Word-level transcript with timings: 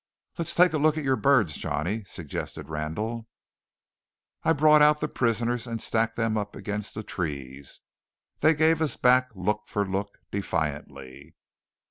"Let's 0.39 0.55
take 0.55 0.73
a 0.73 0.79
look 0.79 0.97
at 0.97 1.03
your 1.03 1.15
birds, 1.15 1.55
Johnny," 1.55 2.03
suggested 2.05 2.69
Randall. 2.69 3.27
I 4.41 4.51
brought 4.51 4.81
out 4.81 4.99
the 4.99 5.07
prisoners 5.07 5.67
and 5.67 5.79
stacked 5.79 6.15
them 6.15 6.39
up 6.39 6.55
against 6.55 6.95
the 6.95 7.03
trees. 7.03 7.81
They 8.39 8.55
gave 8.55 8.81
us 8.81 8.97
back 8.97 9.29
look 9.35 9.67
for 9.67 9.87
look 9.87 10.17
defiantly. 10.31 11.35